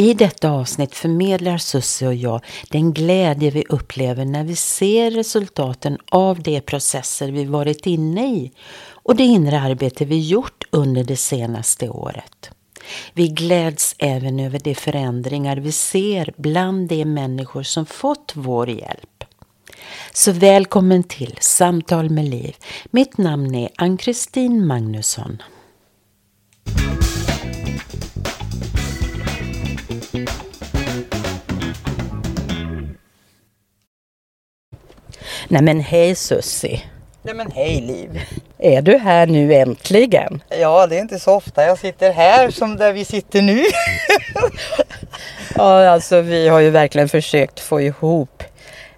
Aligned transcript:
I 0.00 0.14
detta 0.14 0.50
avsnitt 0.50 0.94
förmedlar 0.94 1.58
Susie 1.58 2.08
och 2.08 2.14
jag 2.14 2.44
den 2.70 2.92
glädje 2.92 3.50
vi 3.50 3.64
upplever 3.68 4.24
när 4.24 4.44
vi 4.44 4.56
ser 4.56 5.10
resultaten 5.10 5.98
av 6.10 6.42
de 6.42 6.60
processer 6.60 7.28
vi 7.28 7.44
varit 7.44 7.86
inne 7.86 8.34
i 8.34 8.52
och 8.90 9.16
det 9.16 9.22
inre 9.22 9.60
arbete 9.60 10.04
vi 10.04 10.20
gjort 10.20 10.64
under 10.70 11.04
det 11.04 11.16
senaste 11.16 11.88
året. 11.88 12.50
Vi 13.12 13.28
gläds 13.28 13.94
även 13.98 14.40
över 14.40 14.58
de 14.58 14.74
förändringar 14.74 15.56
vi 15.56 15.72
ser 15.72 16.34
bland 16.36 16.88
de 16.88 17.04
människor 17.04 17.62
som 17.62 17.86
fått 17.86 18.32
vår 18.34 18.70
hjälp. 18.70 19.24
Så 20.12 20.32
välkommen 20.32 21.02
till 21.02 21.36
Samtal 21.40 22.10
med 22.10 22.28
Liv. 22.28 22.56
Mitt 22.90 23.18
namn 23.18 23.54
är 23.54 23.68
Ann-Kristin 23.76 24.66
Magnusson. 24.66 25.42
Nej 35.50 35.62
men 35.62 35.80
hej 35.80 36.14
Sussi. 36.14 36.84
Nej 37.22 37.34
men 37.34 37.50
hej 37.50 37.80
Liv. 37.80 38.20
Är 38.58 38.82
du 38.82 38.98
här 38.98 39.26
nu 39.26 39.54
äntligen? 39.54 40.42
Ja, 40.48 40.86
det 40.86 40.96
är 40.96 41.00
inte 41.00 41.18
så 41.18 41.34
ofta 41.34 41.64
jag 41.64 41.78
sitter 41.78 42.12
här 42.12 42.50
som 42.50 42.76
där 42.76 42.92
vi 42.92 43.04
sitter 43.04 43.42
nu. 43.42 43.64
ja, 45.54 45.88
alltså 45.88 46.20
vi 46.20 46.48
har 46.48 46.60
ju 46.60 46.70
verkligen 46.70 47.08
försökt 47.08 47.60
få 47.60 47.80
ihop 47.80 48.42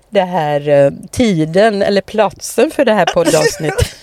det 0.09 0.23
här 0.23 0.69
eh, 0.69 0.91
tiden 1.11 1.83
eller 1.83 2.01
platsen 2.01 2.71
för 2.71 2.85
det 2.85 2.93
här 2.93 3.07
poddavsnittet. 3.07 3.97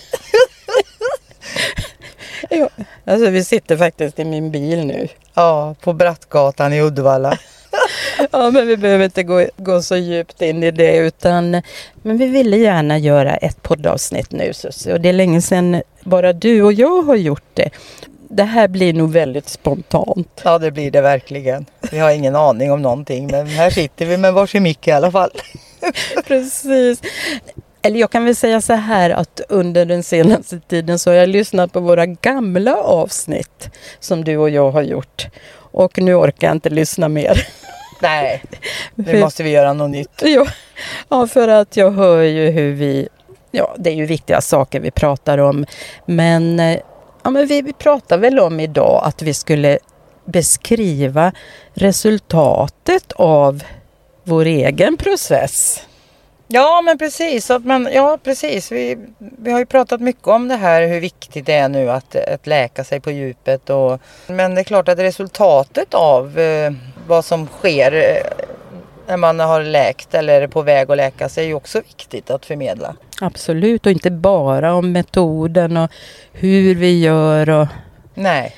ja, 2.49 2.69
alltså 3.05 3.29
vi 3.29 3.43
sitter 3.43 3.77
faktiskt 3.77 4.19
i 4.19 4.25
min 4.25 4.51
bil 4.51 4.85
nu. 4.85 5.07
Ja, 5.33 5.75
på 5.81 5.93
Brattgatan 5.93 6.73
i 6.73 6.81
Uddevalla. 6.81 7.37
ja, 8.31 8.51
men 8.51 8.67
vi 8.67 8.77
behöver 8.77 9.05
inte 9.05 9.23
gå, 9.23 9.45
gå 9.57 9.81
så 9.81 9.95
djupt 9.95 10.41
in 10.41 10.63
i 10.63 10.71
det 10.71 10.97
utan 10.97 11.61
men 12.01 12.17
vi 12.17 12.25
ville 12.25 12.57
gärna 12.57 12.97
göra 12.97 13.35
ett 13.35 13.63
poddavsnitt 13.63 14.31
nu 14.31 14.53
Susie 14.53 14.93
och 14.93 15.01
det 15.01 15.09
är 15.09 15.13
länge 15.13 15.41
sedan 15.41 15.81
bara 16.03 16.33
du 16.33 16.63
och 16.63 16.73
jag 16.73 17.01
har 17.01 17.15
gjort 17.15 17.49
det. 17.53 17.69
Det 18.29 18.43
här 18.43 18.67
blir 18.67 18.93
nog 18.93 19.11
väldigt 19.11 19.49
spontant. 19.49 20.41
Ja, 20.43 20.59
det 20.59 20.71
blir 20.71 20.91
det 20.91 21.01
verkligen. 21.01 21.65
Vi 21.91 21.99
har 21.99 22.11
ingen 22.11 22.35
aning 22.35 22.71
om 22.71 22.81
någonting 22.81 23.27
men 23.31 23.47
här 23.47 23.69
sitter 23.69 24.05
vi 24.05 24.17
med 24.17 24.33
varsin 24.33 24.63
mick 24.63 24.87
i 24.87 24.91
alla 24.91 25.11
fall. 25.11 25.31
Precis. 26.27 27.01
Eller 27.81 27.99
jag 27.99 28.11
kan 28.11 28.25
väl 28.25 28.35
säga 28.35 28.61
så 28.61 28.73
här 28.73 29.09
att 29.09 29.41
under 29.49 29.85
den 29.85 30.03
senaste 30.03 30.59
tiden 30.59 30.99
så 30.99 31.09
har 31.09 31.15
jag 31.15 31.29
lyssnat 31.29 31.73
på 31.73 31.79
våra 31.79 32.05
gamla 32.05 32.75
avsnitt 32.75 33.69
som 33.99 34.23
du 34.23 34.37
och 34.37 34.49
jag 34.49 34.71
har 34.71 34.81
gjort. 34.81 35.27
Och 35.71 35.97
nu 35.97 36.13
orkar 36.13 36.47
jag 36.47 36.55
inte 36.55 36.69
lyssna 36.69 37.09
mer. 37.09 37.47
Nej, 37.99 38.43
nu 38.95 39.19
måste 39.19 39.43
vi 39.43 39.49
göra 39.49 39.73
något 39.73 39.89
nytt. 39.89 40.21
Ja, 40.21 40.47
ja, 41.09 41.27
för 41.27 41.47
att 41.47 41.77
jag 41.77 41.91
hör 41.91 42.21
ju 42.21 42.49
hur 42.49 42.73
vi... 42.73 43.07
Ja, 43.51 43.75
det 43.77 43.89
är 43.89 43.95
ju 43.95 44.05
viktiga 44.05 44.41
saker 44.41 44.79
vi 44.79 44.91
pratar 44.91 45.37
om. 45.37 45.65
Men, 46.05 46.59
eh, 46.59 46.79
ja, 47.23 47.29
men 47.29 47.47
vi, 47.47 47.61
vi 47.61 47.73
pratar 47.73 48.17
väl 48.17 48.39
om 48.39 48.59
idag 48.59 49.01
att 49.05 49.21
vi 49.21 49.33
skulle 49.33 49.79
beskriva 50.25 51.31
resultatet 51.73 53.11
av 53.11 53.63
vår 54.23 54.45
egen 54.45 54.97
process. 54.97 55.81
Ja 56.51 56.81
men 56.81 56.97
precis, 56.97 57.51
att 57.51 57.65
man, 57.65 57.89
ja, 57.93 58.17
precis. 58.23 58.71
Vi, 58.71 58.97
vi 59.17 59.51
har 59.51 59.59
ju 59.59 59.65
pratat 59.65 60.01
mycket 60.01 60.27
om 60.27 60.47
det 60.47 60.55
här 60.55 60.87
hur 60.87 60.99
viktigt 60.99 61.45
det 61.45 61.53
är 61.53 61.69
nu 61.69 61.89
att, 61.91 62.15
att 62.15 62.47
läka 62.47 62.83
sig 62.83 62.99
på 62.99 63.11
djupet. 63.11 63.69
Och, 63.69 64.01
men 64.27 64.55
det 64.55 64.61
är 64.61 64.63
klart 64.63 64.87
att 64.87 64.99
resultatet 64.99 65.93
av 65.93 66.39
eh, 66.39 66.71
vad 67.07 67.25
som 67.25 67.47
sker 67.47 67.93
eh, 67.93 68.45
när 69.07 69.17
man 69.17 69.39
har 69.39 69.63
läkt 69.63 70.13
eller 70.13 70.41
är 70.41 70.47
på 70.47 70.61
väg 70.61 70.91
att 70.91 70.97
läka 70.97 71.29
sig 71.29 71.43
är 71.43 71.47
ju 71.47 71.53
också 71.53 71.81
viktigt 71.81 72.29
att 72.29 72.45
förmedla. 72.45 72.95
Absolut 73.21 73.85
och 73.85 73.91
inte 73.91 74.11
bara 74.11 74.73
om 74.73 74.91
metoden 74.91 75.77
och 75.77 75.91
hur 76.31 76.75
vi 76.75 76.99
gör. 76.99 77.49
Och, 77.49 77.67
Nej. 78.13 78.55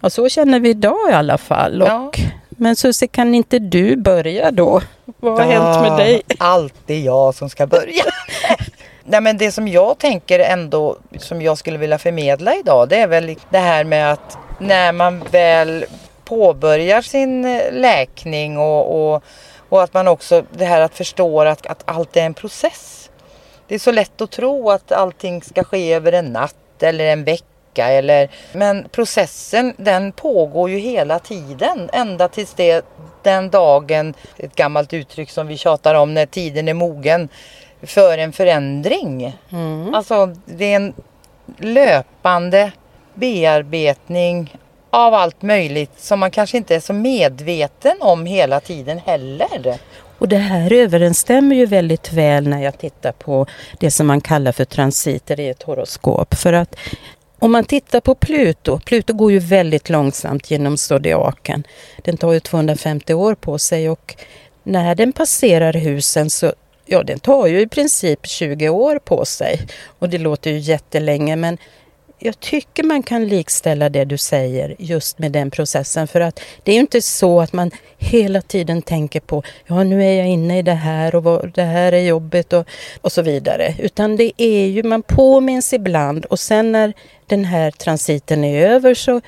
Och 0.00 0.12
så 0.12 0.28
känner 0.28 0.60
vi 0.60 0.68
idag 0.68 1.10
i 1.10 1.12
alla 1.12 1.38
fall. 1.38 1.82
Och, 1.82 1.88
ja. 1.88 2.12
Men 2.56 2.76
Susie, 2.76 3.08
kan 3.08 3.34
inte 3.34 3.58
du 3.58 3.96
börja 3.96 4.50
då? 4.50 4.80
Vad 5.20 5.40
har 5.40 5.52
ja, 5.52 5.62
hänt 5.62 5.88
med 5.88 5.98
dig? 5.98 6.22
Alltid 6.38 7.04
jag 7.04 7.34
som 7.34 7.50
ska 7.50 7.66
börja. 7.66 8.04
Nej 9.04 9.20
men 9.20 9.38
det 9.38 9.52
som 9.52 9.68
jag 9.68 9.98
tänker 9.98 10.38
ändå 10.38 10.96
som 11.18 11.42
jag 11.42 11.58
skulle 11.58 11.78
vilja 11.78 11.98
förmedla 11.98 12.54
idag 12.54 12.88
det 12.88 12.96
är 12.96 13.06
väl 13.06 13.36
det 13.50 13.58
här 13.58 13.84
med 13.84 14.12
att 14.12 14.38
när 14.58 14.92
man 14.92 15.24
väl 15.30 15.84
påbörjar 16.24 17.02
sin 17.02 17.44
eh, 17.44 17.72
läkning 17.72 18.58
och, 18.58 19.14
och, 19.14 19.22
och 19.68 19.82
att 19.82 19.94
man 19.94 20.08
också 20.08 20.44
det 20.52 20.64
här 20.64 20.80
att 20.80 20.94
förstå 20.94 21.40
att, 21.40 21.66
att 21.66 21.82
allt 21.84 22.16
är 22.16 22.22
en 22.22 22.34
process. 22.34 23.10
Det 23.68 23.74
är 23.74 23.78
så 23.78 23.92
lätt 23.92 24.20
att 24.20 24.30
tro 24.30 24.70
att 24.70 24.92
allting 24.92 25.42
ska 25.42 25.64
ske 25.64 25.92
över 25.92 26.12
en 26.12 26.24
natt 26.24 26.82
eller 26.82 27.04
en 27.04 27.24
vecka 27.24 27.44
eller 27.82 28.28
men 28.52 28.88
processen 28.88 29.74
den 29.76 30.12
pågår 30.12 30.70
ju 30.70 30.78
hela 30.78 31.18
tiden 31.18 31.90
ända 31.92 32.28
tills 32.28 32.54
det 32.54 32.84
den 33.22 33.50
dagen, 33.50 34.14
ett 34.36 34.54
gammalt 34.54 34.92
uttryck 34.92 35.30
som 35.30 35.46
vi 35.46 35.56
tjatar 35.56 35.94
om, 35.94 36.14
när 36.14 36.26
tiden 36.26 36.68
är 36.68 36.74
mogen 36.74 37.28
för 37.82 38.18
en 38.18 38.32
förändring. 38.32 39.38
Mm. 39.52 39.94
Alltså 39.94 40.34
det 40.44 40.64
är 40.64 40.76
en 40.76 40.94
löpande 41.58 42.72
bearbetning 43.14 44.56
av 44.90 45.14
allt 45.14 45.42
möjligt 45.42 45.90
som 45.96 46.20
man 46.20 46.30
kanske 46.30 46.56
inte 46.56 46.74
är 46.74 46.80
så 46.80 46.92
medveten 46.92 47.96
om 48.00 48.26
hela 48.26 48.60
tiden 48.60 48.98
heller. 48.98 49.78
Och 50.18 50.28
det 50.28 50.36
här 50.36 50.72
överensstämmer 50.72 51.56
ju 51.56 51.66
väldigt 51.66 52.12
väl 52.12 52.48
när 52.48 52.62
jag 52.62 52.78
tittar 52.78 53.12
på 53.12 53.46
det 53.78 53.90
som 53.90 54.06
man 54.06 54.20
kallar 54.20 54.52
för 54.52 54.64
transiter 54.64 55.40
i 55.40 55.48
ett 55.48 55.62
horoskop. 55.62 56.34
För 56.34 56.52
att 56.52 56.76
om 57.44 57.52
man 57.52 57.64
tittar 57.64 58.00
på 58.00 58.14
Pluto, 58.14 58.78
Pluto 58.78 59.12
går 59.12 59.32
ju 59.32 59.38
väldigt 59.38 59.88
långsamt 59.88 60.50
genom 60.50 60.76
zodiaken. 60.76 61.66
Den 62.02 62.16
tar 62.16 62.32
ju 62.32 62.40
250 62.40 63.14
år 63.14 63.34
på 63.34 63.58
sig 63.58 63.90
och 63.90 64.16
när 64.62 64.94
den 64.94 65.12
passerar 65.12 65.72
husen 65.72 66.30
så 66.30 66.52
Ja, 66.86 67.02
den 67.02 67.18
tar 67.18 67.46
ju 67.46 67.60
i 67.60 67.66
princip 67.66 68.26
20 68.26 68.68
år 68.68 68.98
på 68.98 69.24
sig. 69.24 69.60
Och 69.98 70.08
det 70.08 70.18
låter 70.18 70.50
ju 70.50 70.58
jättelänge 70.58 71.36
men 71.36 71.58
jag 72.18 72.40
tycker 72.40 72.82
man 72.82 73.02
kan 73.02 73.28
likställa 73.28 73.88
det 73.88 74.04
du 74.04 74.18
säger 74.18 74.76
just 74.78 75.18
med 75.18 75.32
den 75.32 75.50
processen. 75.50 76.08
För 76.08 76.20
att 76.20 76.40
det 76.62 76.70
är 76.70 76.74
ju 76.74 76.80
inte 76.80 77.02
så 77.02 77.40
att 77.40 77.52
man 77.52 77.70
hela 77.98 78.42
tiden 78.42 78.82
tänker 78.82 79.20
på 79.20 79.42
ja 79.66 79.84
nu 79.84 80.04
är 80.04 80.12
jag 80.12 80.28
inne 80.28 80.58
i 80.58 80.62
det 80.62 80.72
här 80.72 81.14
och 81.14 81.48
det 81.48 81.62
här 81.62 81.92
är 81.92 82.00
jobbigt 82.00 82.52
och, 82.52 82.66
och 83.00 83.12
så 83.12 83.22
vidare. 83.22 83.74
Utan 83.78 84.16
det 84.16 84.32
är 84.36 84.66
ju 84.66 84.82
man 84.82 85.02
påminns 85.02 85.72
ibland 85.72 86.24
och 86.24 86.38
sen 86.38 86.72
när 86.72 86.92
den 87.26 87.44
här 87.44 87.70
transiten 87.70 88.44
är 88.44 88.66
över 88.66 88.94
så 88.94 89.20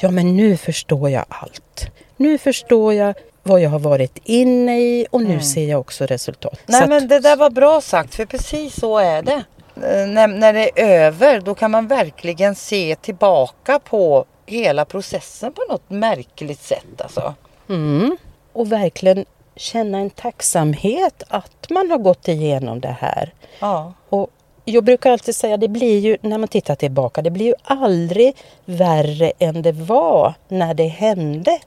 ja 0.00 0.10
men 0.10 0.36
nu 0.36 0.56
förstår 0.56 1.10
jag 1.10 1.24
allt. 1.28 1.90
Nu 2.16 2.38
förstår 2.38 2.94
jag 2.94 3.14
vad 3.42 3.60
jag 3.60 3.70
har 3.70 3.78
varit 3.78 4.18
inne 4.24 4.80
i 4.80 5.06
och 5.10 5.20
nu 5.20 5.26
mm. 5.26 5.42
ser 5.42 5.68
jag 5.68 5.80
också 5.80 6.06
resultat. 6.06 6.60
Nej 6.66 6.88
men 6.88 7.08
det 7.08 7.20
där 7.20 7.36
var 7.36 7.50
bra 7.50 7.80
sagt 7.80 8.14
för 8.14 8.26
precis 8.26 8.74
så 8.74 8.98
är 8.98 9.22
det. 9.22 9.44
Eh, 9.76 10.06
när, 10.06 10.26
när 10.26 10.52
det 10.52 10.70
är 10.82 11.06
över 11.06 11.40
då 11.40 11.54
kan 11.54 11.70
man 11.70 11.86
verkligen 11.86 12.54
se 12.54 12.96
tillbaka 13.00 13.78
på 13.78 14.24
hela 14.46 14.84
processen 14.84 15.52
på 15.52 15.62
något 15.68 15.90
märkligt 15.90 16.62
sätt 16.62 17.00
alltså. 17.00 17.34
Mm. 17.68 18.16
Och 18.52 18.72
verkligen 18.72 19.24
känna 19.56 19.98
en 19.98 20.10
tacksamhet 20.10 21.22
att 21.28 21.70
man 21.70 21.90
har 21.90 21.98
gått 21.98 22.28
igenom 22.28 22.80
det 22.80 22.96
här. 23.00 23.34
Ja. 23.58 23.92
Och 24.08 24.30
jag 24.64 24.84
brukar 24.84 25.10
alltid 25.10 25.34
säga, 25.34 25.56
det 25.56 25.68
blir 25.68 25.98
ju, 25.98 26.16
när 26.20 26.38
man 26.38 26.48
tittar 26.48 26.74
tillbaka, 26.74 27.22
det 27.22 27.30
blir 27.30 27.46
ju 27.46 27.54
aldrig 27.62 28.36
värre 28.64 29.32
än 29.38 29.62
det 29.62 29.72
var 29.72 30.34
när 30.48 30.74
det 30.74 30.86
hände. 30.86 31.58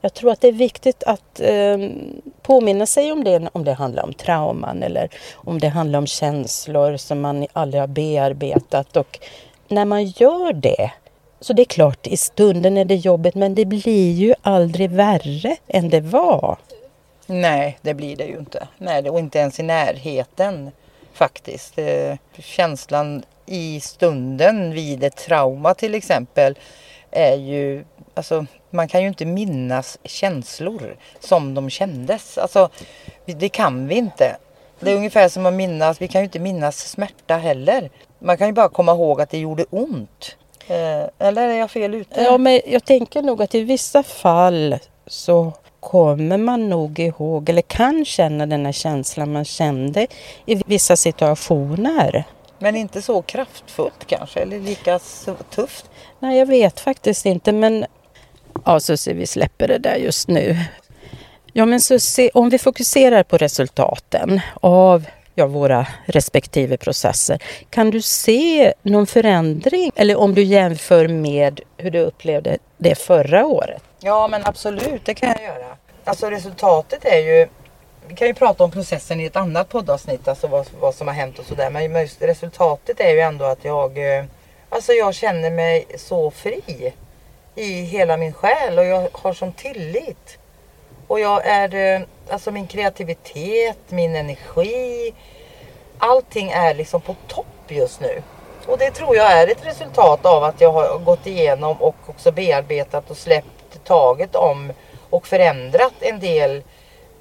Jag 0.00 0.14
tror 0.14 0.30
att 0.30 0.40
det 0.40 0.48
är 0.48 0.52
viktigt 0.52 1.02
att 1.02 1.40
eh, 1.40 1.78
påminna 2.42 2.86
sig 2.86 3.12
om 3.12 3.24
det 3.24 3.48
om 3.52 3.64
det 3.64 3.72
handlar 3.72 4.02
om 4.02 4.12
trauman 4.12 4.82
eller 4.82 5.08
om 5.34 5.58
det 5.58 5.68
handlar 5.68 5.98
om 5.98 6.06
känslor 6.06 6.96
som 6.96 7.20
man 7.20 7.46
aldrig 7.52 7.82
har 7.82 7.88
bearbetat. 7.88 8.96
Och 8.96 9.18
när 9.68 9.84
man 9.84 10.04
gör 10.04 10.52
det, 10.52 10.90
så 11.40 11.52
det 11.52 11.62
är 11.62 11.66
klart 11.66 12.06
i 12.06 12.16
stunden 12.16 12.76
är 12.76 12.84
det 12.84 12.94
jobbigt 12.94 13.34
men 13.34 13.54
det 13.54 13.64
blir 13.64 14.12
ju 14.12 14.34
aldrig 14.42 14.90
värre 14.90 15.56
än 15.66 15.88
det 15.88 16.00
var. 16.00 16.56
Nej, 17.26 17.78
det 17.82 17.94
blir 17.94 18.16
det 18.16 18.24
ju 18.24 18.38
inte. 18.38 18.68
Nej, 18.78 19.10
och 19.10 19.18
inte 19.18 19.38
ens 19.38 19.60
i 19.60 19.62
närheten 19.62 20.70
faktiskt. 21.14 21.78
Eh, 21.78 22.16
känslan 22.38 23.22
i 23.46 23.80
stunden 23.80 24.72
vid 24.72 25.04
ett 25.04 25.16
trauma 25.16 25.74
till 25.74 25.94
exempel 25.94 26.58
är 27.10 27.34
ju, 27.36 27.84
alltså 28.14 28.46
man 28.70 28.88
kan 28.88 29.02
ju 29.02 29.08
inte 29.08 29.24
minnas 29.24 29.98
känslor 30.04 30.96
som 31.20 31.54
de 31.54 31.70
kändes. 31.70 32.38
Alltså 32.38 32.68
det 33.26 33.48
kan 33.48 33.88
vi 33.88 33.94
inte. 33.94 34.36
Det 34.80 34.90
är 34.90 34.96
ungefär 34.96 35.28
som 35.28 35.46
att 35.46 35.54
minnas, 35.54 36.02
vi 36.02 36.08
kan 36.08 36.20
ju 36.20 36.24
inte 36.24 36.38
minnas 36.38 36.90
smärta 36.90 37.36
heller. 37.36 37.90
Man 38.18 38.38
kan 38.38 38.46
ju 38.46 38.52
bara 38.52 38.68
komma 38.68 38.92
ihåg 38.92 39.20
att 39.20 39.30
det 39.30 39.38
gjorde 39.38 39.64
ont. 39.70 40.36
Eh, 40.68 41.26
eller 41.28 41.48
är 41.48 41.58
jag 41.58 41.70
fel 41.70 41.94
ute? 41.94 42.22
Ja, 42.22 42.38
men 42.38 42.60
jag 42.66 42.84
tänker 42.84 43.22
nog 43.22 43.42
att 43.42 43.54
i 43.54 43.60
vissa 43.60 44.02
fall 44.02 44.78
så 45.06 45.52
kommer 45.84 46.38
man 46.38 46.68
nog 46.68 46.98
ihåg 46.98 47.48
eller 47.48 47.62
kan 47.62 48.04
känna 48.04 48.46
den 48.46 48.64
här 48.64 48.72
känslan 48.72 49.32
man 49.32 49.44
kände 49.44 50.06
i 50.46 50.62
vissa 50.66 50.96
situationer. 50.96 52.24
Men 52.58 52.76
inte 52.76 53.02
så 53.02 53.22
kraftfullt 53.22 54.06
kanske, 54.06 54.40
eller 54.40 54.60
lika 54.60 55.00
tufft? 55.50 55.90
Nej, 56.18 56.38
jag 56.38 56.46
vet 56.46 56.80
faktiskt 56.80 57.26
inte, 57.26 57.52
men 57.52 57.86
ja, 58.64 58.80
Susie, 58.80 59.14
vi 59.14 59.26
släpper 59.26 59.68
det 59.68 59.78
där 59.78 59.96
just 59.96 60.28
nu. 60.28 60.56
Ja, 61.52 61.66
men 61.66 61.80
Susie, 61.80 62.30
om 62.34 62.48
vi 62.48 62.58
fokuserar 62.58 63.22
på 63.22 63.36
resultaten 63.36 64.40
av 64.60 65.04
ja, 65.34 65.46
våra 65.46 65.86
respektive 66.06 66.76
processer. 66.76 67.42
Kan 67.70 67.90
du 67.90 68.02
se 68.02 68.72
någon 68.82 69.06
förändring? 69.06 69.90
Eller 69.96 70.16
om 70.16 70.34
du 70.34 70.42
jämför 70.42 71.08
med 71.08 71.60
hur 71.76 71.90
du 71.90 71.98
upplevde 71.98 72.58
det 72.78 72.94
förra 72.94 73.46
året? 73.46 73.82
Ja 74.06 74.28
men 74.28 74.42
absolut, 74.44 75.04
det 75.04 75.14
kan 75.14 75.28
jag 75.28 75.42
göra. 75.42 75.76
Alltså 76.04 76.30
resultatet 76.30 77.04
är 77.04 77.18
ju 77.18 77.48
vi 78.08 78.14
kan 78.14 78.28
ju 78.28 78.34
prata 78.34 78.64
om 78.64 78.70
processen 78.70 79.20
i 79.20 79.24
ett 79.24 79.36
annat 79.36 79.68
poddavsnitt, 79.68 80.28
alltså 80.28 80.46
vad, 80.46 80.66
vad 80.80 80.94
som 80.94 81.08
har 81.08 81.14
hänt 81.14 81.38
och 81.38 81.44
sådär. 81.44 81.70
Men 81.70 82.00
just 82.00 82.22
resultatet 82.22 83.00
är 83.00 83.10
ju 83.10 83.20
ändå 83.20 83.44
att 83.44 83.64
jag, 83.64 84.18
eh, 84.18 84.24
alltså 84.68 84.92
jag 84.92 85.14
känner 85.14 85.50
mig 85.50 85.86
så 85.98 86.30
fri 86.30 86.92
i 87.54 87.82
hela 87.82 88.16
min 88.16 88.32
själ 88.32 88.78
och 88.78 88.84
jag 88.84 89.08
har 89.12 89.32
sån 89.32 89.52
tillit. 89.52 90.38
Och 91.06 91.20
jag 91.20 91.46
är, 91.46 91.74
eh, 91.74 92.06
alltså 92.30 92.50
min 92.50 92.66
kreativitet, 92.66 93.78
min 93.88 94.16
energi, 94.16 95.14
allting 95.98 96.50
är 96.50 96.74
liksom 96.74 97.00
på 97.00 97.16
topp 97.28 97.46
just 97.68 98.00
nu. 98.00 98.22
Och 98.66 98.78
det 98.78 98.90
tror 98.90 99.16
jag 99.16 99.32
är 99.32 99.48
ett 99.48 99.66
resultat 99.66 100.26
av 100.26 100.44
att 100.44 100.60
jag 100.60 100.72
har 100.72 100.98
gått 100.98 101.26
igenom 101.26 101.82
och 101.82 101.96
också 102.06 102.32
bearbetat 102.32 103.10
och 103.10 103.16
släppt 103.16 103.63
taget 103.84 104.34
om 104.34 104.72
och 105.10 105.26
förändrat 105.26 105.94
en 106.00 106.20
del 106.20 106.62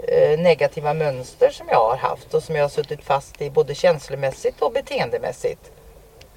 eh, 0.08 0.40
negativa 0.40 0.94
mönster 0.94 1.50
som 1.50 1.68
jag 1.70 1.90
har 1.90 1.98
haft 1.98 2.34
och 2.34 2.44
som 2.44 2.56
jag 2.56 2.64
har 2.64 2.70
suttit 2.70 3.04
fast 3.04 3.42
i 3.42 3.50
både 3.50 3.76
känslomässigt 3.76 4.62
och 4.62 4.72
beteendemässigt. 4.72 5.72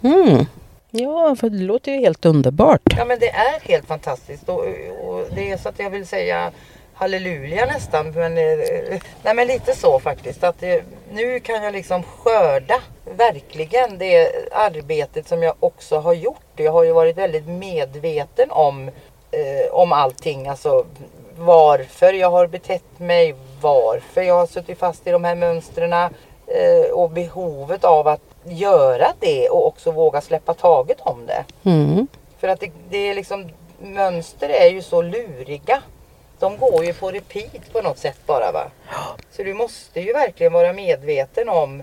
Mm. 0.03 0.47
Ja, 0.91 1.37
för 1.41 1.51
det 1.51 1.59
låter 1.59 1.93
ju 1.93 1.99
helt 1.99 2.25
underbart. 2.25 2.81
Ja 2.97 3.05
men 3.05 3.19
det 3.19 3.31
är 3.31 3.61
helt 3.61 3.87
fantastiskt 3.87 4.49
och, 4.49 4.65
och 5.05 5.25
det 5.35 5.51
är 5.51 5.57
så 5.57 5.69
att 5.69 5.79
jag 5.79 5.91
vill 5.91 6.07
säga 6.07 6.53
halleluja 6.97 7.67
nästan. 7.67 8.11
Men, 8.11 8.39
eh, 8.39 9.01
nej 9.23 9.35
men 9.35 9.47
lite 9.47 9.75
så 9.75 10.01
faktiskt. 10.01 10.45
Att 10.45 10.61
det, 10.61 10.85
nu 11.13 11.41
kan 11.41 11.65
jag 11.65 11.73
liksom 11.73 12.03
skörda 12.03 12.81
verkligen 13.17 13.99
det 13.99 14.33
arbetet 14.53 15.29
som 15.29 15.43
jag 15.43 15.55
också 15.61 15.99
har 15.99 16.13
gjort. 16.13 16.47
Jag 16.57 16.73
har 16.73 16.85
ju 16.85 16.93
varit 16.93 17.19
väldigt 17.19 17.47
medveten 17.47 18.51
om, 18.51 18.91
eh, 19.37 19.75
om 19.75 19.93
allting. 19.93 20.49
Alltså 20.49 20.87
varför 21.39 22.13
jag 22.13 22.31
har 22.31 22.47
betett 22.47 22.99
mig, 22.99 23.35
varför 23.61 24.23
jag 24.23 24.35
har 24.35 24.47
suttit 24.47 24.79
fast 24.79 25.07
i 25.07 25.11
de 25.11 25.25
här 25.25 25.35
mönstren 25.35 25.93
eh, 25.93 26.91
och 26.93 27.11
behovet 27.11 27.85
av 27.85 28.09
att 28.09 28.21
göra 28.45 29.13
det 29.21 29.49
och 29.49 29.67
också 29.67 29.91
våga 29.91 30.21
släppa 30.21 30.55
taget 30.55 31.01
om 31.01 31.27
det. 31.27 31.71
Mm. 31.71 32.07
För 32.39 32.49
att 32.49 32.61
det, 32.61 32.71
det 32.91 32.99
är 32.99 33.15
liksom 33.15 33.49
mönster 33.79 34.49
är 34.49 34.71
ju 34.71 34.83
så 34.83 35.03
luriga. 35.03 35.83
De 36.39 36.59
går 36.59 36.85
ju 36.85 36.93
på 36.93 37.11
repeat 37.11 37.73
på 37.73 37.83
något 37.83 37.99
sätt 37.99 38.19
bara 38.27 38.53
va. 38.53 38.71
Så 39.31 39.43
du 39.43 39.55
måste 39.55 40.01
ju 40.01 40.13
verkligen 40.13 40.53
vara 40.53 40.73
medveten 40.73 41.49
om, 41.49 41.83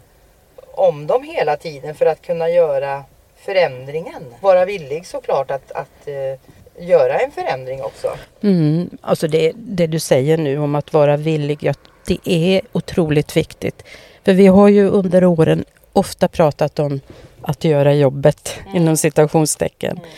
om 0.71 1.07
dem 1.07 1.23
hela 1.23 1.57
tiden 1.57 1.95
för 1.95 2.06
att 2.06 2.21
kunna 2.21 2.49
göra 2.49 3.03
förändringen. 3.35 4.35
Vara 4.41 4.65
villig 4.65 5.07
såklart 5.07 5.51
att, 5.51 5.71
att 5.71 6.07
uh, 6.07 6.39
göra 6.79 7.19
en 7.19 7.31
förändring 7.31 7.83
också. 7.83 8.07
Mm. 8.41 8.89
Alltså 9.01 9.27
det, 9.27 9.51
det 9.55 9.87
du 9.87 9.99
säger 9.99 10.37
nu 10.37 10.57
om 10.57 10.75
att 10.75 10.93
vara 10.93 11.17
villig, 11.17 11.57
ja, 11.61 11.73
det 12.07 12.17
är 12.23 12.61
otroligt 12.71 13.37
viktigt. 13.37 13.83
För 14.25 14.33
vi 14.33 14.47
har 14.47 14.67
ju 14.67 14.87
under 14.87 15.25
åren 15.25 15.65
ofta 15.93 16.27
pratat 16.27 16.79
om 16.79 16.99
att 17.41 17.63
göra 17.63 17.93
jobbet 17.93 18.59
mm. 18.63 18.77
inom 18.77 18.97
citationstecken. 18.97 19.97
Mm. 19.97 20.09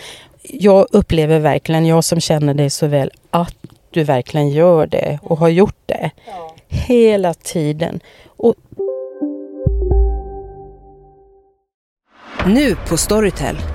Jag 0.41 0.87
upplever 0.91 1.39
verkligen, 1.39 1.85
jag 1.85 2.03
som 2.03 2.19
känner 2.19 2.53
dig 2.53 2.69
så 2.69 2.87
väl, 2.87 3.11
att 3.31 3.55
du 3.91 4.03
verkligen 4.03 4.49
gör 4.49 4.87
det 4.87 5.19
och 5.23 5.37
har 5.37 5.49
gjort 5.49 5.79
det. 5.85 6.11
Ja. 6.27 6.55
Hela 6.67 7.33
tiden. 7.33 7.99
Och... 8.25 8.55
Nu 12.45 12.75
på 12.89 12.97
Storytel. 12.97 13.74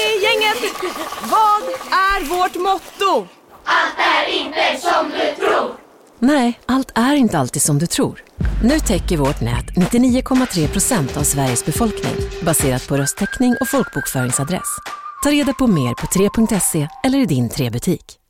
Hörni, 0.00 0.22
gänget! 0.22 0.74
Vad 1.22 1.62
är 1.92 2.24
vårt 2.24 2.54
motto? 2.54 3.28
Allt 3.64 3.98
är 3.98 4.32
inte 4.32 4.80
som 4.80 5.10
du 5.10 5.44
tror! 5.46 5.76
Nej, 6.18 6.60
allt 6.66 6.92
är 6.94 7.14
inte 7.14 7.38
alltid 7.38 7.62
som 7.62 7.78
du 7.78 7.86
tror. 7.86 8.24
Nu 8.64 8.78
täcker 8.78 9.16
vårt 9.16 9.40
nät 9.40 9.66
99,3 9.76 10.68
procent 10.68 11.16
av 11.16 11.22
Sveriges 11.22 11.64
befolkning 11.64 12.14
baserat 12.42 12.88
på 12.88 12.96
röstteckning 12.96 13.56
och 13.60 13.68
folkbokföringsadress. 13.68 14.78
Ta 15.24 15.30
reda 15.30 15.52
på 15.52 15.66
mer 15.66 15.94
på 15.94 16.06
3.se 16.06 16.88
eller 17.04 17.18
i 17.18 17.26
din 17.26 17.50
3-butik. 17.50 18.19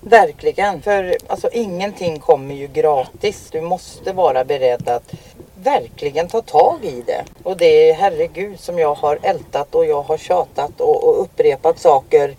Verkligen, 0.00 0.82
för 0.82 1.16
alltså, 1.26 1.48
ingenting 1.52 2.18
kommer 2.18 2.54
ju 2.54 2.66
gratis. 2.66 3.48
Du 3.52 3.60
måste 3.60 4.12
vara 4.12 4.44
beredd 4.44 4.88
att 4.88 5.14
verkligen 5.54 6.28
ta 6.28 6.42
tag 6.42 6.78
i 6.82 7.02
det. 7.06 7.24
Och 7.42 7.56
det 7.56 7.90
är 7.90 7.94
herregud 7.94 8.60
som 8.60 8.78
jag 8.78 8.94
har 8.94 9.18
ältat 9.22 9.74
och 9.74 9.86
jag 9.86 10.02
har 10.02 10.16
tjatat 10.16 10.80
och, 10.80 11.08
och 11.08 11.22
upprepat 11.22 11.78
saker 11.78 12.36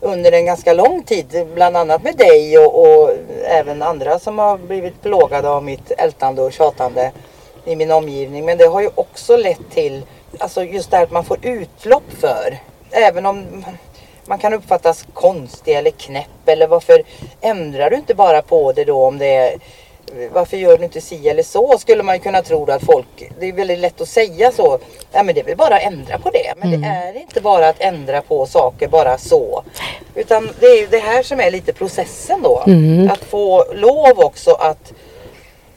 under 0.00 0.32
en 0.32 0.46
ganska 0.46 0.72
lång 0.72 1.02
tid. 1.02 1.46
Bland 1.54 1.76
annat 1.76 2.02
med 2.02 2.16
dig 2.16 2.58
och, 2.58 2.80
och, 2.80 3.10
även 3.44 3.82
andra 3.82 4.18
som 4.18 4.38
har 4.38 4.58
blivit 4.58 5.02
plågade 5.02 5.48
av 5.48 5.64
mitt 5.64 5.90
ältande 5.90 6.42
och 6.42 6.52
tjatande 6.52 7.12
i 7.64 7.76
min 7.76 7.90
omgivning. 7.90 8.44
Men 8.44 8.58
det 8.58 8.66
har 8.66 8.80
ju 8.80 8.90
också 8.94 9.36
lett 9.36 9.70
till 9.70 10.02
alltså 10.38 10.64
just 10.64 10.90
det 10.90 10.96
här 10.96 11.04
att 11.04 11.10
man 11.10 11.24
får 11.24 11.38
utlopp 11.42 12.12
för. 12.20 12.58
Även 12.90 13.26
om 13.26 13.64
man 14.26 14.38
kan 14.38 14.54
uppfattas 14.54 15.04
konstig 15.14 15.74
eller 15.74 15.90
knäpp 15.90 16.46
eller 16.46 16.66
varför 16.66 17.02
ändrar 17.40 17.90
du 17.90 17.96
inte 17.96 18.14
bara 18.14 18.42
på 18.42 18.72
det 18.72 18.84
då 18.84 19.04
om 19.04 19.18
det 19.18 19.36
är 19.36 19.58
varför 20.32 20.56
gör 20.56 20.78
du 20.78 20.84
inte 20.84 21.00
si 21.00 21.28
eller 21.28 21.42
så? 21.42 21.78
Skulle 21.78 22.02
man 22.02 22.14
ju 22.14 22.20
kunna 22.20 22.42
tro 22.42 22.70
att 22.70 22.84
folk, 22.84 23.30
det 23.40 23.48
är 23.48 23.52
väldigt 23.52 23.78
lätt 23.78 24.00
att 24.00 24.08
säga 24.08 24.52
så. 24.52 24.78
Ja 25.12 25.22
men 25.22 25.34
det 25.34 25.40
är 25.40 25.44
väl 25.44 25.56
bara 25.56 25.76
att 25.76 25.82
ändra 25.82 26.18
på 26.18 26.30
det. 26.30 26.54
Men 26.56 26.68
mm. 26.68 26.80
det 26.80 26.86
är 26.86 27.16
inte 27.16 27.40
bara 27.40 27.68
att 27.68 27.80
ändra 27.80 28.22
på 28.22 28.46
saker 28.46 28.88
bara 28.88 29.18
så. 29.18 29.62
Utan 30.14 30.50
det 30.60 30.66
är 30.66 30.80
ju 30.80 30.86
det 30.86 30.98
här 30.98 31.22
som 31.22 31.40
är 31.40 31.50
lite 31.50 31.72
processen 31.72 32.42
då. 32.42 32.62
Mm. 32.66 33.10
Att 33.10 33.24
få 33.24 33.64
lov 33.74 34.20
också 34.20 34.50
att 34.50 34.92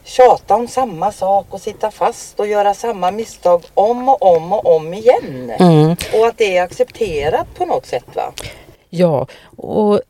tjata 0.06 0.56
om 0.56 0.68
samma 0.68 1.12
sak 1.12 1.46
och 1.50 1.62
sitta 1.62 1.92
fast 1.92 2.40
och 2.40 2.48
göra 2.48 2.74
samma 2.74 3.12
misstag 3.12 3.64
om 3.74 4.10
och 4.10 4.36
om 4.36 4.54
och 4.54 4.76
om 4.76 4.94
igen. 4.94 5.52
Mm. 5.60 5.96
Och 6.14 6.28
att 6.28 6.38
det 6.38 6.58
är 6.58 6.64
accepterat 6.64 7.48
på 7.58 7.66
något 7.66 7.86
sätt 7.86 8.06
va? 8.16 8.34
Ja, 8.90 9.28
och 9.58 10.02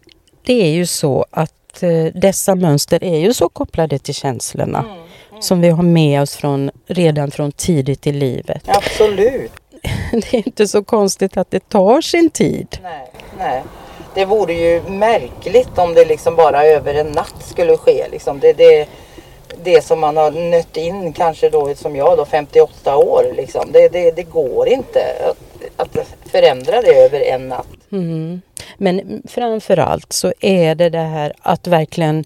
det 0.46 0.64
är 0.64 0.70
ju 0.70 0.86
så 0.86 1.26
att 1.32 1.84
eh, 1.84 2.06
dessa 2.14 2.56
mönster 2.56 3.04
är 3.04 3.18
ju 3.18 3.34
så 3.34 3.50
kopplade 3.50 4.00
till 4.00 4.16
känslorna. 4.16 4.80
Mm. 4.80 4.92
Mm. 4.92 5.42
Som 5.42 5.62
vi 5.62 5.70
har 5.70 5.84
med 5.84 6.22
oss 6.22 6.36
från, 6.36 6.72
redan 6.88 7.32
från 7.32 7.52
tidigt 7.52 8.08
i 8.08 8.12
livet. 8.12 8.64
Absolut. 8.68 9.52
Det 10.12 10.34
är 10.34 10.48
inte 10.48 10.68
så 10.68 10.84
konstigt 10.84 11.38
att 11.38 11.52
det 11.52 11.70
tar 11.70 12.02
sin 12.02 12.30
tid. 12.30 12.80
Nej, 12.84 13.12
nej. 13.38 13.64
Det 14.14 14.26
vore 14.26 14.54
ju 14.54 14.82
märkligt 14.82 15.78
om 15.78 15.94
det 15.94 16.06
liksom 16.06 16.36
bara 16.36 16.66
över 16.66 16.94
en 16.94 17.08
natt 17.08 17.36
skulle 17.40 17.78
ske. 17.78 18.08
Liksom. 18.12 18.40
Det, 18.40 18.54
det, 18.54 18.88
det 19.64 19.84
som 19.84 20.00
man 20.00 20.18
har 20.18 20.32
nött 20.32 20.78
in 20.78 21.14
kanske 21.14 21.50
då 21.50 21.76
som 21.76 21.96
jag 21.96 22.18
då 22.18 22.26
58 22.26 22.98
år 22.98 23.34
liksom. 23.36 23.72
Det, 23.72 23.88
det, 23.88 24.12
det 24.12 24.24
går 24.24 24.68
inte 24.68 25.00
att, 25.78 25.98
att 25.98 26.08
förändra 26.32 26.82
det 26.82 27.06
över 27.06 27.20
en 27.20 27.48
natt. 27.48 27.68
Mm. 27.92 28.42
Men 28.78 29.22
framförallt 29.28 30.14
så 30.14 30.34
är 30.40 30.76
det 30.76 30.90
det 30.90 30.98
här 30.98 31.34
att 31.40 31.68
verkligen 31.68 32.26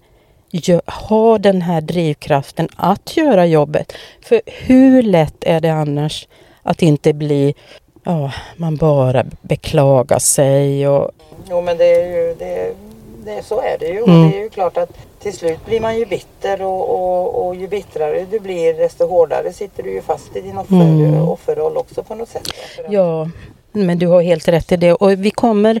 ha 0.86 1.38
den 1.38 1.62
här 1.62 1.80
drivkraften 1.80 2.68
att 2.76 3.16
göra 3.16 3.46
jobbet. 3.46 3.92
För 4.22 4.40
hur 4.46 5.02
lätt 5.02 5.44
är 5.44 5.60
det 5.60 5.72
annars 5.72 6.28
att 6.62 6.82
inte 6.82 7.12
bli, 7.12 7.54
ja, 8.04 8.32
man 8.56 8.76
bara 8.76 9.24
beklagar 9.42 10.18
sig 10.18 10.88
och... 10.88 11.10
Jo 11.50 11.60
men 11.62 11.78
det 11.78 11.84
är 11.84 12.06
ju, 12.06 12.34
det, 12.38 12.74
det, 13.36 13.42
så 13.42 13.60
är 13.60 13.78
det 13.78 13.86
ju. 13.86 14.02
Mm. 14.02 14.30
Det 14.30 14.36
är 14.36 14.42
ju 14.42 14.50
klart 14.50 14.76
att 14.76 14.90
till 15.22 15.32
slut 15.32 15.66
blir 15.66 15.80
man 15.80 15.98
ju 15.98 16.06
bitter 16.06 16.62
och, 16.62 16.90
och, 16.90 17.46
och 17.46 17.54
ju 17.54 17.68
bittrare 17.68 18.26
du 18.30 18.40
blir 18.40 18.74
desto 18.74 19.06
hårdare 19.06 19.52
sitter 19.52 19.82
du 19.82 19.92
ju 19.92 20.02
fast 20.02 20.36
i 20.36 20.40
din 20.40 20.58
offer, 20.58 20.74
mm. 20.74 21.28
offerroll 21.28 21.76
också 21.76 22.02
på 22.02 22.14
något 22.14 22.28
sätt. 22.28 22.48
Ja, 22.88 23.30
men 23.72 23.98
du 23.98 24.06
har 24.06 24.22
helt 24.22 24.48
rätt 24.48 24.72
i 24.72 24.76
det 24.76 24.92
och 24.92 25.12
vi 25.12 25.30
kommer 25.30 25.80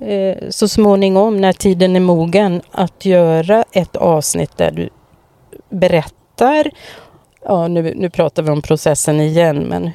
eh, 0.00 0.36
så 0.50 0.68
småningom 0.68 1.40
när 1.40 1.52
tiden 1.52 1.96
är 1.96 2.00
mogen 2.00 2.62
att 2.70 3.04
göra 3.04 3.64
ett 3.72 3.96
avsnitt 3.96 4.56
där 4.56 4.70
du 4.70 4.88
berättar 5.68 6.70
Ja, 7.44 7.68
nu, 7.68 7.94
nu 7.96 8.10
pratar 8.10 8.42
vi 8.42 8.50
om 8.50 8.62
processen 8.62 9.20
igen, 9.20 9.58
men 9.58 9.90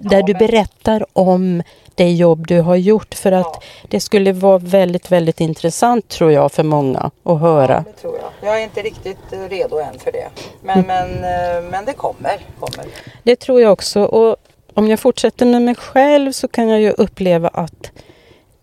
där 0.00 0.22
du 0.22 0.34
berättar 0.34 1.06
om 1.12 1.62
det 1.94 2.12
jobb 2.12 2.46
du 2.46 2.60
har 2.60 2.76
gjort 2.76 3.14
för 3.14 3.32
att 3.32 3.64
det 3.88 4.00
skulle 4.00 4.32
vara 4.32 4.58
väldigt, 4.58 5.12
väldigt 5.12 5.40
intressant 5.40 6.08
tror 6.08 6.32
jag 6.32 6.52
för 6.52 6.62
många 6.62 7.10
att 7.22 7.40
höra. 7.40 7.84
Ja, 7.86 7.92
det 7.92 8.00
tror 8.00 8.14
jag. 8.18 8.50
Jag 8.50 8.60
är 8.60 8.64
inte 8.64 8.82
riktigt 8.82 9.18
redo 9.48 9.78
än 9.78 9.98
för 9.98 10.12
det. 10.12 10.28
Men, 10.62 10.84
mm. 10.84 10.86
men, 10.86 11.10
eh, 11.10 11.70
men 11.70 11.84
det 11.84 11.92
kommer, 11.92 12.38
kommer. 12.60 12.86
Det 13.22 13.36
tror 13.36 13.60
jag 13.60 13.72
också. 13.72 14.02
Och 14.02 14.36
om 14.74 14.88
jag 14.88 15.00
fortsätter 15.00 15.46
med 15.46 15.62
mig 15.62 15.74
själv 15.74 16.32
så 16.32 16.48
kan 16.48 16.68
jag 16.68 16.80
ju 16.80 16.90
uppleva 16.90 17.48
att 17.48 17.92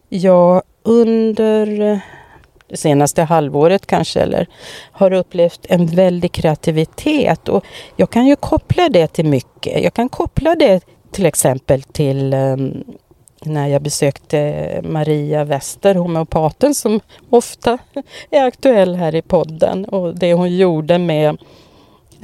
jag 0.09 0.61
under 0.83 1.65
det 2.67 2.77
senaste 2.77 3.23
halvåret 3.23 3.85
kanske, 3.85 4.19
eller 4.19 4.47
har 4.91 5.13
upplevt 5.13 5.65
en 5.69 5.85
väldig 5.85 6.31
kreativitet. 6.31 7.49
Och 7.49 7.65
jag 7.95 8.09
kan 8.09 8.27
ju 8.27 8.35
koppla 8.35 8.89
det 8.89 9.07
till 9.07 9.25
mycket. 9.25 9.83
Jag 9.83 9.93
kan 9.93 10.09
koppla 10.09 10.55
det 10.55 10.81
till 11.17 11.25
exempel 11.25 11.81
till 11.81 12.33
ehm, 12.33 12.83
när 13.45 13.67
jag 13.67 13.81
besökte 13.81 14.81
Maria 14.83 15.43
Wester, 15.43 15.95
homeopaten 15.95 16.75
som 16.75 16.99
ofta 17.29 17.77
är 18.31 18.43
aktuell 18.43 18.95
här 18.95 19.15
i 19.15 19.21
podden. 19.21 19.85
Och 19.85 20.15
det 20.15 20.33
hon 20.33 20.55
gjorde 20.57 20.97
med, 20.97 21.37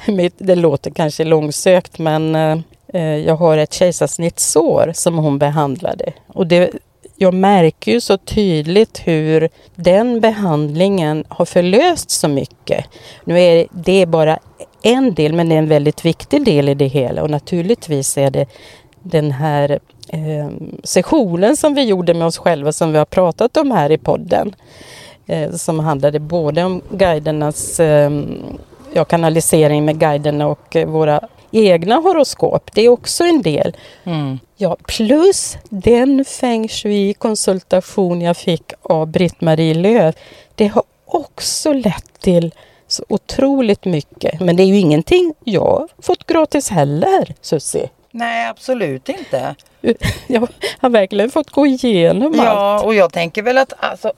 med 0.08 0.32
det 0.38 0.56
låter 0.56 0.92
kanske 0.92 1.24
långsökt 1.24 2.00
men 2.00 2.36
eh, 2.94 3.18
jag 3.18 3.36
har 3.36 3.58
ett 3.58 3.74
kejsarsnittsår 3.74 4.92
som 4.94 5.18
hon 5.18 5.40
behandlade. 5.40 6.14
Och 6.28 6.48
det, 6.48 6.72
jag 7.18 7.34
märker 7.34 7.92
ju 7.92 8.02
så 8.02 8.18
tydligt 8.18 9.02
hur 9.06 9.50
den 9.76 10.20
behandlingen 10.20 11.26
har 11.30 11.46
förlöst 11.46 12.10
så 12.10 12.28
mycket. 12.28 12.86
Nu 13.26 13.40
är 13.40 13.68
det 13.72 14.06
bara 14.06 14.40
en 14.84 15.14
del 15.14 15.34
men 15.34 15.50
det 15.50 15.56
är 15.56 15.60
en 15.60 15.68
väldigt 15.68 16.06
viktig 16.06 16.46
del 16.46 16.70
i 16.70 16.74
det 16.74 16.88
hela. 16.88 17.24
Och 17.24 17.30
naturligtvis 17.30 18.18
är 18.18 18.32
det 18.32 18.46
den 19.04 19.32
här 19.32 19.80
eh, 20.10 20.50
sessionen 20.84 21.58
som 21.58 21.74
vi 21.74 21.84
gjorde 21.84 22.14
med 22.14 22.28
oss 22.28 22.38
själva 22.38 22.72
som 22.72 22.92
vi 22.92 22.98
har 22.98 23.06
pratat 23.06 23.58
om 23.58 23.72
här 23.72 23.92
i 23.92 23.98
podden. 23.98 24.56
Eh, 25.26 25.52
som 25.52 25.80
handlade 25.80 26.20
både 26.20 26.64
om 26.64 26.82
guidernas 26.92 27.80
eh, 27.80 28.12
ja, 28.94 29.06
kanalisering 29.06 29.86
med 29.86 30.00
guiderna 30.00 30.48
och 30.48 30.76
eh, 30.76 30.88
våra 30.88 31.22
egna 31.52 31.96
horoskop. 31.96 32.72
Det 32.74 32.82
är 32.82 32.90
också 32.90 33.24
en 33.24 33.42
del. 33.42 33.78
Mm. 34.04 34.40
Ja, 34.58 34.78
plus 34.88 35.58
den 35.70 36.26
feng 36.26 36.68
shui-konsultation 36.68 38.22
jag 38.22 38.38
fick 38.38 38.72
av 38.82 39.08
Britt-Marie 39.08 39.74
Löv. 39.74 40.14
Det 40.56 40.68
har 40.68 40.84
också 41.06 41.74
lett 41.74 42.20
till 42.20 42.54
så 42.88 43.04
otroligt 43.10 43.86
mycket. 43.86 44.40
Men 44.42 44.56
det 44.56 44.64
är 44.64 44.68
ju 44.68 44.80
ingenting 44.80 45.34
jag 45.44 45.90
fått 46.02 46.28
gratis 46.28 46.70
heller, 46.70 47.36
Susie. 47.42 47.90
Nej, 48.16 48.48
absolut 48.48 49.10
inte. 49.10 49.56
Jag 50.28 50.48
har 50.80 50.90
verkligen 50.90 51.30
fått 51.30 51.50
gå 51.50 51.68
igenom 51.68 52.34
ja, 52.38 52.44
allt. 52.44 52.82
Ja, 52.82 52.86
och 52.86 52.96
jag 52.96 53.14
tänker 53.14 53.42
väl 53.42 53.58
att 53.58 53.74
alltså, 53.80 54.14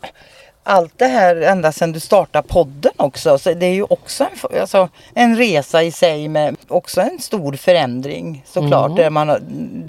allt 0.67 0.93
det 0.97 1.07
här 1.07 1.35
ända 1.35 1.71
sedan 1.71 1.91
du 1.91 1.99
startade 1.99 2.47
podden 2.47 2.91
också. 2.97 3.37
Så 3.37 3.53
det 3.53 3.65
är 3.65 3.73
ju 3.73 3.83
också 3.83 4.23
en, 4.23 4.59
alltså, 4.61 4.89
en 5.13 5.37
resa 5.37 5.83
i 5.83 5.91
sig 5.91 6.27
med 6.27 6.55
också 6.67 7.01
en 7.01 7.19
stor 7.19 7.53
förändring 7.53 8.43
såklart. 8.45 8.85
Mm. 8.85 8.95
Där 8.95 9.09
man, 9.09 9.37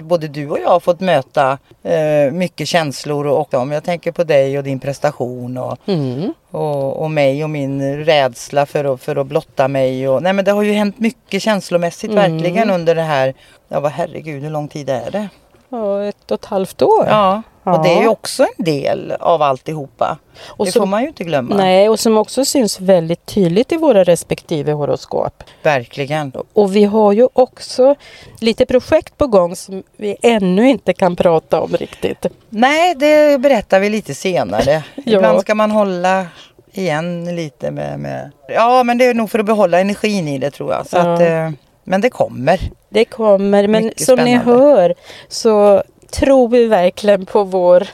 både 0.01 0.27
du 0.27 0.49
och 0.49 0.59
jag 0.59 0.69
har 0.69 0.79
fått 0.79 0.99
möta 0.99 1.57
eh, 1.83 2.31
mycket 2.31 2.67
känslor 2.67 3.27
och, 3.27 3.53
om 3.53 3.71
jag 3.71 3.83
tänker 3.83 4.11
på 4.11 4.23
dig 4.23 4.57
och 4.57 4.63
din 4.63 4.79
prestation 4.79 5.57
och, 5.57 5.77
mm. 5.85 6.33
och, 6.51 7.01
och, 7.01 7.11
mig 7.11 7.43
och 7.43 7.49
min 7.49 8.05
rädsla 8.05 8.65
för 8.65 8.93
att, 8.93 9.01
för 9.01 9.15
att 9.15 9.27
blotta 9.27 9.67
mig. 9.67 10.09
Och, 10.09 10.23
nej 10.23 10.33
men 10.33 10.45
det 10.45 10.51
har 10.51 10.63
ju 10.63 10.73
hänt 10.73 10.99
mycket 10.99 11.41
känslomässigt 11.41 12.11
mm. 12.11 12.31
verkligen 12.31 12.69
under 12.69 12.95
det 12.95 13.01
här, 13.01 13.33
ja 13.67 13.79
vad 13.79 13.91
herregud 13.91 14.43
hur 14.43 14.49
lång 14.49 14.67
tid 14.67 14.89
är 14.89 15.11
det? 15.11 15.29
Ja, 15.69 16.03
ett 16.03 16.31
och 16.31 16.39
ett 16.39 16.45
halvt 16.45 16.81
år. 16.81 17.05
Ja, 17.07 17.41
och 17.63 17.83
det 17.83 17.89
är 17.89 18.01
ju 18.01 18.07
också 18.07 18.43
en 18.43 18.65
del 18.65 19.11
av 19.11 19.41
alltihopa. 19.41 20.17
Och 20.45 20.65
det 20.65 20.71
som, 20.71 20.79
får 20.79 20.85
man 20.85 21.01
ju 21.01 21.07
inte 21.07 21.23
glömma. 21.23 21.55
Nej, 21.55 21.89
och 21.89 21.99
som 21.99 22.17
också 22.17 22.45
syns 22.45 22.79
väldigt 22.79 23.25
tydligt 23.25 23.71
i 23.71 23.77
våra 23.77 24.03
respektive 24.03 24.71
horoskop. 24.71 25.43
Verkligen. 25.63 26.31
Och 26.53 26.75
vi 26.75 26.83
har 26.83 27.11
ju 27.11 27.27
också 27.33 27.95
lite 28.39 28.65
projekt 28.65 29.17
på 29.17 29.27
gång 29.27 29.55
som 29.55 29.83
vi 29.97 30.17
ännu 30.21 30.69
inte 30.69 30.93
kan 30.93 31.15
prata 31.15 31.61
om 31.61 31.71
riktigt. 31.71 32.25
Nej, 32.49 32.95
det 32.95 33.41
berättar 33.41 33.79
vi 33.79 33.89
lite 33.89 34.15
senare. 34.15 34.83
ja. 34.95 35.17
Ibland 35.17 35.41
ska 35.41 35.55
man 35.55 35.71
hålla 35.71 36.25
igen 36.71 37.35
lite 37.35 37.71
med, 37.71 37.99
med, 37.99 38.31
Ja, 38.47 38.83
men 38.83 38.97
det 38.97 39.05
är 39.05 39.13
nog 39.13 39.31
för 39.31 39.39
att 39.39 39.45
behålla 39.45 39.79
energin 39.79 40.27
i 40.27 40.37
det 40.37 40.51
tror 40.51 40.73
jag. 40.73 40.87
Så 40.87 40.97
ja. 40.97 41.13
att, 41.13 41.21
eh, 41.21 41.49
men 41.87 42.01
det 42.01 42.09
kommer. 42.09 42.59
Det 42.89 43.05
kommer, 43.05 43.67
men 43.67 43.83
Mycket 43.83 44.05
som 44.05 44.15
spännande. 44.15 44.31
ni 44.31 44.37
hör 44.37 44.95
så 45.27 45.83
tror 46.11 46.49
vi 46.49 46.65
verkligen 46.65 47.25
på 47.25 47.43
vår 47.43 47.87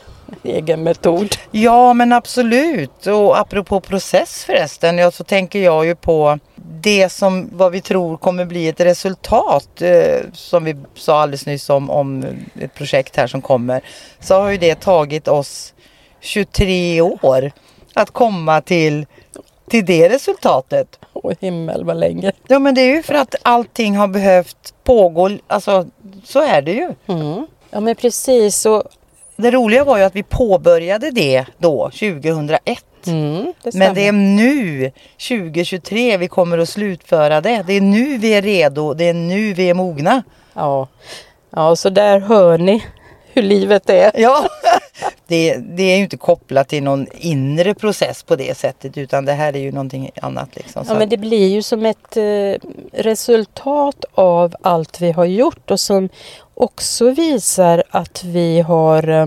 egen 0.43 0.83
metod. 0.83 1.35
Ja 1.51 1.93
men 1.93 2.13
absolut 2.13 3.07
och 3.07 3.39
apropå 3.39 3.79
process 3.79 4.43
förresten 4.45 4.97
ja, 4.97 5.11
så 5.11 5.23
tänker 5.23 5.59
jag 5.59 5.85
ju 5.85 5.95
på 5.95 6.39
det 6.81 7.09
som 7.09 7.49
vad 7.53 7.71
vi 7.71 7.81
tror 7.81 8.17
kommer 8.17 8.45
bli 8.45 8.67
ett 8.67 8.79
resultat 8.79 9.81
eh, 9.81 10.19
som 10.33 10.63
vi 10.63 10.75
sa 10.95 11.21
alldeles 11.21 11.45
nyss 11.45 11.69
om, 11.69 11.89
om 11.89 12.25
ett 12.59 12.73
projekt 12.73 13.17
här 13.17 13.27
som 13.27 13.41
kommer. 13.41 13.81
Så 14.19 14.41
har 14.41 14.49
ju 14.49 14.57
det 14.57 14.75
tagit 14.75 15.27
oss 15.27 15.73
23 16.19 17.01
år 17.01 17.51
att 17.93 18.11
komma 18.11 18.61
till 18.61 19.05
till 19.69 19.85
det 19.85 20.09
resultatet. 20.09 20.99
Åh 21.13 21.33
himmel 21.39 21.83
vad 21.85 21.97
länge. 21.97 22.31
Ja 22.47 22.59
men 22.59 22.75
det 22.75 22.81
är 22.81 22.95
ju 22.95 23.03
för 23.03 23.13
att 23.13 23.35
allting 23.41 23.95
har 23.97 24.07
behövt 24.07 24.73
pågå, 24.83 25.29
alltså 25.47 25.85
så 26.23 26.39
är 26.39 26.61
det 26.61 26.71
ju. 26.71 26.95
Mm. 27.07 27.47
Ja 27.69 27.79
men 27.79 27.95
precis. 27.95 28.65
Och... 28.65 28.83
Det 29.35 29.51
roliga 29.51 29.83
var 29.83 29.97
ju 29.97 30.03
att 30.03 30.15
vi 30.15 30.23
påbörjade 30.23 31.11
det 31.11 31.45
då 31.57 31.89
2001. 31.89 32.85
Mm, 33.07 33.53
det 33.63 33.75
men 33.75 33.93
det 33.93 34.07
är 34.07 34.11
nu 34.11 34.91
2023 35.27 36.17
vi 36.17 36.27
kommer 36.27 36.57
att 36.57 36.69
slutföra 36.69 37.41
det. 37.41 37.63
Det 37.67 37.73
är 37.73 37.81
nu 37.81 38.17
vi 38.17 38.33
är 38.33 38.41
redo. 38.41 38.93
Det 38.93 39.09
är 39.09 39.13
nu 39.13 39.53
vi 39.53 39.69
är 39.69 39.73
mogna. 39.73 40.23
Ja. 40.53 40.87
Ja, 41.49 41.75
så 41.75 41.89
där 41.89 42.19
hör 42.19 42.57
ni 42.57 42.85
hur 43.33 43.41
livet 43.41 43.89
är. 43.89 44.11
Ja, 44.15 44.45
det, 45.27 45.57
det 45.57 45.83
är 45.83 45.97
ju 45.97 46.03
inte 46.03 46.17
kopplat 46.17 46.69
till 46.69 46.83
någon 46.83 47.07
inre 47.13 47.73
process 47.73 48.23
på 48.23 48.35
det 48.35 48.57
sättet 48.57 48.97
utan 48.97 49.25
det 49.25 49.33
här 49.33 49.55
är 49.55 49.59
ju 49.59 49.71
någonting 49.71 50.11
annat. 50.21 50.55
Liksom. 50.55 50.85
Ja, 50.87 50.93
men 50.93 51.09
det 51.09 51.17
blir 51.17 51.47
ju 51.47 51.61
som 51.61 51.85
ett 51.85 52.17
eh, 52.17 52.69
resultat 52.91 54.05
av 54.13 54.55
allt 54.61 55.01
vi 55.01 55.11
har 55.11 55.25
gjort 55.25 55.71
och 55.71 55.79
som 55.79 56.09
också 56.53 57.11
visar 57.11 57.83
att 57.89 58.23
vi 58.23 58.61
har 58.61 59.09
eh, 59.09 59.25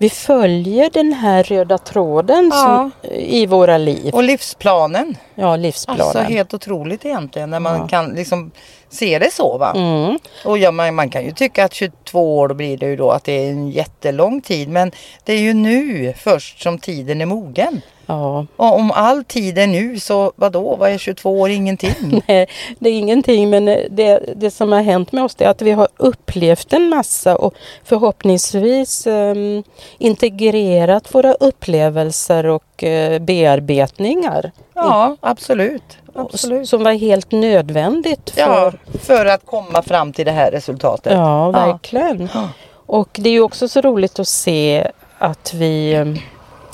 vi 0.00 0.10
följer 0.10 0.90
den 0.92 1.12
här 1.12 1.42
röda 1.42 1.78
tråden 1.78 2.50
Ja. 2.52 2.90
som, 3.02 3.10
i 3.12 3.46
våra 3.46 3.78
liv. 3.78 4.14
Och 4.14 4.22
livsplanen. 4.22 5.16
Ja, 5.34 5.56
livsplanen. 5.56 6.02
Alltså 6.02 6.18
helt 6.18 6.54
otroligt 6.54 7.04
egentligen 7.04 7.50
när 7.50 7.60
man 7.60 7.76
Ja. 7.80 7.88
kan 7.88 8.08
liksom 8.08 8.50
se 8.88 9.18
det 9.18 9.32
så 9.32 9.58
va. 9.58 9.72
Mm. 9.76 10.18
Och 10.44 10.58
ja, 10.58 10.70
man, 10.70 10.94
man 10.94 11.10
kan 11.10 11.24
ju 11.24 11.32
tycka 11.32 11.64
att 11.64 11.74
22 11.74 12.38
år 12.38 12.48
då 12.48 12.54
blir 12.54 12.76
det 12.76 12.86
ju 12.86 12.96
då 12.96 13.10
att 13.10 13.24
det 13.24 13.32
är 13.32 13.50
en 13.50 13.70
jättelång 13.70 14.40
tid 14.40 14.68
men 14.68 14.92
det 15.24 15.32
är 15.32 15.38
ju 15.40 15.54
nu 15.54 16.14
först 16.16 16.62
som 16.62 16.78
tiden 16.78 17.20
är 17.20 17.26
mogen. 17.26 17.80
Ja. 18.10 18.46
Och 18.56 18.74
om 18.74 18.90
all 18.90 19.24
tid 19.24 19.58
är 19.58 19.66
nu 19.66 20.00
så 20.00 20.32
vadå, 20.36 20.76
vad 20.76 20.90
är 20.90 20.98
22 20.98 21.40
år 21.40 21.50
ingenting? 21.50 22.22
Nej, 22.28 22.48
det 22.78 22.90
är 22.90 22.98
ingenting 22.98 23.50
men 23.50 23.64
det, 23.90 24.34
det 24.36 24.50
som 24.50 24.72
har 24.72 24.82
hänt 24.82 25.12
med 25.12 25.24
oss 25.24 25.36
är 25.38 25.48
att 25.48 25.62
vi 25.62 25.70
har 25.70 25.88
upplevt 25.96 26.72
en 26.72 26.88
massa 26.88 27.36
och 27.36 27.54
förhoppningsvis 27.84 29.06
ehm, 29.06 29.62
integrerat 29.98 31.14
våra 31.14 31.32
upplevelser 31.32 32.46
och 32.46 32.84
eh, 32.84 33.18
bearbetningar. 33.18 34.52
Ja, 34.74 35.16
absolut. 35.20 35.98
absolut. 36.14 36.68
Som 36.68 36.84
var 36.84 36.92
helt 36.92 37.32
nödvändigt 37.32 38.30
för, 38.30 38.40
Ja, 38.40 38.72
för 39.02 39.26
att 39.26 39.46
komma 39.46 39.82
fram 39.82 40.12
till 40.12 40.26
det 40.26 40.32
här 40.32 40.50
resultatet. 40.50 41.12
Ja, 41.12 41.50
verkligen. 41.50 42.28
Och 42.86 43.08
det 43.12 43.28
är 43.28 43.32
ju 43.32 43.40
också 43.40 43.68
så 43.68 43.80
roligt 43.80 44.18
att 44.18 44.28
se 44.28 44.90
att 45.18 45.54
vi, 45.54 45.92
eh, 45.92 46.06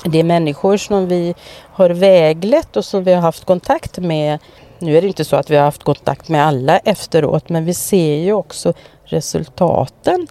det 0.05 0.19
är 0.19 0.25
människor 0.25 0.77
som 0.77 1.09
vi 1.09 1.35
har 1.73 1.91
väglett 1.91 2.77
och 2.77 2.85
som 2.85 3.05
vi 3.05 3.13
har 3.13 3.21
haft 3.21 3.45
kontakt 3.45 3.99
med. 3.99 4.39
Nu 4.79 4.97
är 4.97 5.03
det 5.03 5.09
inte 5.09 5.25
så 5.25 5.37
att 5.37 5.51
vi 5.51 5.57
har 5.57 5.65
haft 5.65 5.85
kontakt 5.85 6.29
med 6.29 6.47
alla 6.47 6.79
efteråt, 6.79 7.49
men 7.49 7.65
vi 7.65 7.75
ser 7.75 8.15
ju 8.15 8.33
också 8.33 8.73
resultaten 9.05 10.27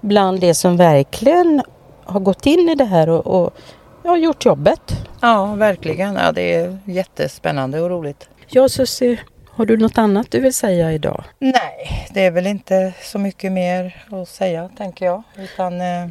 bland 0.00 0.40
det 0.40 0.54
som 0.54 0.76
verkligen 0.76 1.62
har 2.04 2.20
gått 2.20 2.46
in 2.46 2.68
i 2.68 2.74
det 2.74 2.84
här 2.84 3.08
och, 3.08 3.26
och 3.26 3.54
ja, 4.02 4.16
gjort 4.16 4.44
jobbet. 4.44 5.06
Ja, 5.20 5.54
verkligen. 5.54 6.14
Ja, 6.14 6.32
det 6.32 6.54
är 6.54 6.78
jättespännande 6.84 7.80
och 7.80 7.90
roligt. 7.90 8.28
Ja, 8.48 8.68
Susie, 8.68 9.20
har 9.50 9.66
du 9.66 9.76
något 9.76 9.98
annat 9.98 10.26
du 10.30 10.40
vill 10.40 10.54
säga 10.54 10.92
idag? 10.92 11.24
Nej, 11.38 12.08
det 12.10 12.26
är 12.26 12.30
väl 12.30 12.46
inte 12.46 12.92
så 13.02 13.18
mycket 13.18 13.52
mer 13.52 14.04
att 14.10 14.28
säga 14.28 14.70
tänker 14.76 15.06
jag. 15.06 15.22
Utan 15.38 15.80
eh, 15.80 16.08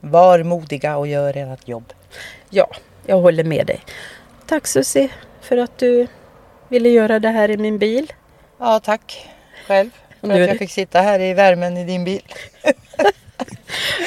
var 0.00 0.42
modiga 0.42 0.96
och 0.96 1.06
gör 1.06 1.36
ert 1.36 1.68
jobb. 1.68 1.92
Ja, 2.50 2.68
jag 3.06 3.16
håller 3.16 3.44
med 3.44 3.66
dig. 3.66 3.80
Tack 4.46 4.66
Susie 4.66 5.08
för 5.40 5.56
att 5.56 5.78
du 5.78 6.06
ville 6.68 6.88
göra 6.88 7.18
det 7.18 7.28
här 7.28 7.50
i 7.50 7.56
min 7.56 7.78
bil. 7.78 8.12
Ja, 8.58 8.80
tack 8.80 9.28
själv 9.66 9.90
för 10.20 10.28
Nu 10.28 10.42
att 10.42 10.48
jag 10.48 10.58
fick 10.58 10.70
sitta 10.70 11.00
här 11.00 11.20
i 11.20 11.34
värmen 11.34 11.76
i 11.76 11.84
din 11.84 12.04
bil. 12.04 12.22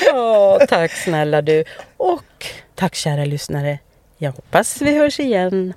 Ja, 0.06 0.60
tack 0.70 0.92
snälla 0.92 1.42
du. 1.42 1.64
Och 1.98 2.46
tack 2.76 2.96
kära 2.96 3.26
lyssnare. 3.26 3.80
Jag 4.18 4.32
hoppas 4.32 4.82
vi 4.82 4.98
hörs 4.98 5.20
igen. 5.20 5.74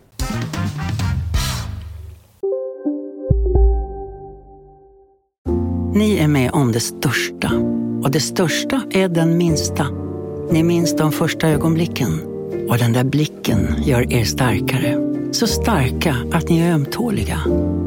Ni 5.94 6.18
är 6.18 6.28
med 6.28 6.50
om 6.50 6.72
det 6.72 6.80
största. 6.80 7.50
Och 8.02 8.10
det 8.10 8.20
största 8.20 8.82
är 8.90 9.08
den 9.08 9.36
minsta. 9.36 9.86
Ni 10.50 10.62
minns 10.62 10.96
de 10.96 11.12
första 11.12 11.48
ögonblicken. 11.48 12.33
Och 12.68 12.78
den 12.78 12.92
där 12.92 13.04
blicken 13.04 13.74
gör 13.84 14.12
er 14.12 14.24
starkare. 14.24 14.96
Så 15.32 15.46
starka 15.46 16.16
att 16.32 16.48
ni 16.48 16.60
är 16.60 16.72
ömtåliga. 16.72 17.40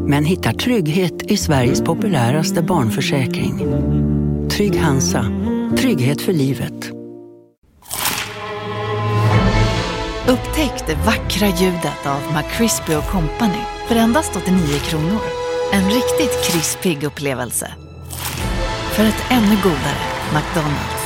Men 0.08 0.26
hittar 0.26 0.54
trygghet 0.54 1.32
i 1.32 1.38
Sveriges 1.38 1.82
populäraste 1.82 2.62
barnförsäkring. 2.62 3.60
Trygg 4.50 4.80
Hansa. 4.80 5.26
Trygghet 5.78 6.22
för 6.22 6.34
livet. 6.34 6.92
Upptäck 10.28 10.88
det 10.88 10.96
vackra 11.06 11.48
ljudet 11.48 12.06
av 12.06 12.22
McCrispy 12.36 12.94
Company 13.12 13.64
för 13.88 13.96
endast 13.96 14.36
89 14.36 14.60
kronor. 14.80 15.22
En 15.74 15.86
riktigt 15.86 16.44
krispig 16.44 17.04
upplevelse. 17.04 17.72
För 18.92 19.04
ett 19.04 19.24
ännu 19.30 19.56
godare 19.64 20.02
McDonalds. 20.34 20.97